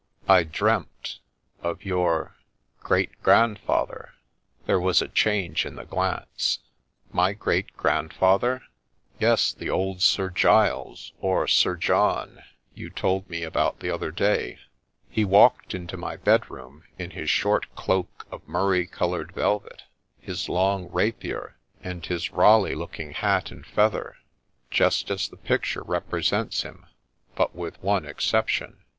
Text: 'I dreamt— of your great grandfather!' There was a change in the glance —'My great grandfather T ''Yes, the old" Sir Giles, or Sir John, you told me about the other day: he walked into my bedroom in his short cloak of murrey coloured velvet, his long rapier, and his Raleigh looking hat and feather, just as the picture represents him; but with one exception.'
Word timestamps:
'I 0.27 0.41
dreamt— 0.41 1.19
of 1.61 1.85
your 1.85 2.35
great 2.79 3.11
grandfather!' 3.21 4.13
There 4.65 4.79
was 4.79 4.99
a 4.99 5.07
change 5.07 5.63
in 5.63 5.75
the 5.75 5.85
glance 5.85 6.57
—'My 7.11 7.33
great 7.33 7.77
grandfather 7.77 8.61
T 8.61 8.65
''Yes, 9.19 9.53
the 9.53 9.69
old" 9.69 10.01
Sir 10.01 10.31
Giles, 10.31 11.13
or 11.21 11.47
Sir 11.47 11.75
John, 11.75 12.41
you 12.73 12.89
told 12.89 13.29
me 13.29 13.43
about 13.43 13.79
the 13.79 13.91
other 13.91 14.09
day: 14.09 14.57
he 15.07 15.23
walked 15.23 15.75
into 15.75 15.97
my 15.97 16.17
bedroom 16.17 16.83
in 16.97 17.11
his 17.11 17.29
short 17.29 17.67
cloak 17.75 18.25
of 18.31 18.41
murrey 18.47 18.87
coloured 18.87 19.33
velvet, 19.33 19.83
his 20.19 20.49
long 20.49 20.89
rapier, 20.91 21.59
and 21.83 22.03
his 22.07 22.31
Raleigh 22.31 22.73
looking 22.73 23.11
hat 23.11 23.51
and 23.51 23.67
feather, 23.67 24.15
just 24.71 25.11
as 25.11 25.29
the 25.29 25.37
picture 25.37 25.83
represents 25.83 26.63
him; 26.63 26.87
but 27.35 27.55
with 27.55 27.79
one 27.83 28.07
exception.' 28.07 28.77